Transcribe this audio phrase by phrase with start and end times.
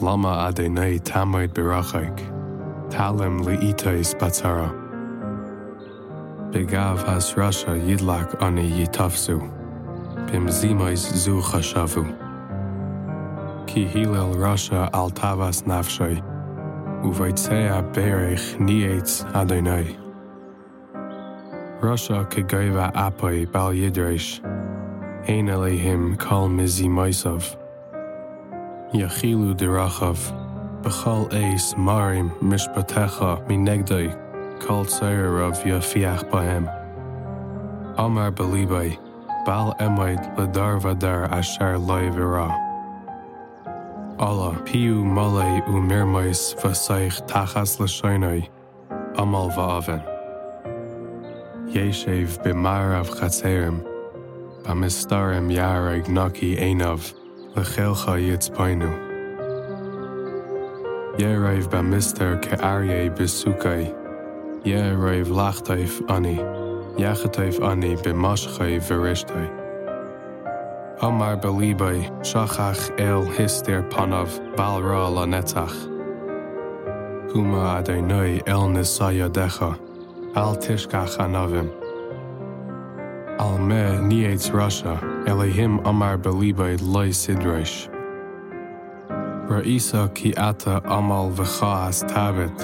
[0.00, 2.16] lama adéné tamáid birachaig,
[2.90, 4.72] talim le itais batara.
[6.50, 9.38] Begah has Rasha Yidlak ani yi tafsu,
[10.30, 11.04] bim zimais.
[13.66, 16.22] Ki hilel Rasha al tavas nafshai,
[17.02, 19.96] uvaitsea berech nieits adéné.
[21.80, 24.40] Rasha ke gaiva apai bal yidreish,
[25.28, 25.46] ein
[25.78, 27.56] him kal mizi maisov.
[28.94, 30.20] Yachilu dirachav,
[30.82, 34.06] bechal eis marim mishpatecha mi negdai,
[34.60, 36.68] kal tsairav yafiach bahem.
[37.98, 38.96] Amar belibai,
[39.44, 42.48] bal emaid ledar vadar ashar loivira.
[44.20, 48.48] Allah piu malay u mirmais vasaich tachas l'shoinai,
[49.16, 50.02] amal va'aven.
[51.66, 53.82] Yeshev Bimarav chatzerim,
[54.62, 57.12] b'mistarim yarag naki einav,
[57.56, 58.90] l'chelcha yitzpainu.
[61.18, 63.94] Ye raif b'mister ke arye b'sukai,
[64.64, 66.38] ye raif lachtaif ani,
[66.98, 69.46] yachataif ani b'mashchai v'rishtai.
[71.00, 75.76] Amar belibai shachach el hister panav balra la netzach.
[77.30, 79.78] Huma adonai el nisaya decha,
[80.34, 81.83] al tishkach anavim.
[83.64, 87.88] Al me nietz rasha, elehim amar belibai loy sidresh.
[89.48, 92.58] Ra'isa ki ata amal v'chas tabit,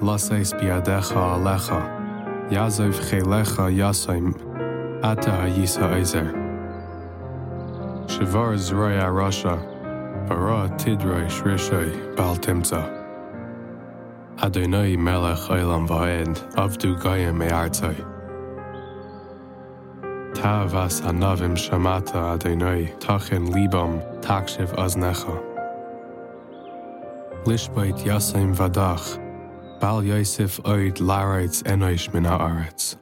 [0.00, 1.82] laseis biadecha alecha,
[2.48, 4.32] yazov chelecha yasaim,
[5.04, 6.32] ata hayisa ezer.
[8.06, 9.58] Shivar zroya rasha,
[10.26, 12.82] bara tidroi shrishai bal timza.
[14.38, 18.19] Adonai melech olam va'ed, avdu gayim me'artzai.
[20.40, 25.36] Ta vas hanavim shamata Adonai, tachin libam, takshiv aznecha.
[27.44, 29.06] Lishbait yasim vadach,
[29.80, 32.96] bal yosef oid laraitz enoish min haaretz.